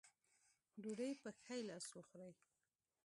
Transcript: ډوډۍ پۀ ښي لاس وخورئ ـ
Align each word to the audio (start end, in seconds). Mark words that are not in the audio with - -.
ډوډۍ 0.81 1.11
پۀ 1.21 1.29
ښي 1.41 1.59
لاس 1.69 1.85
وخورئ 1.97 2.31
ـ 2.35 2.39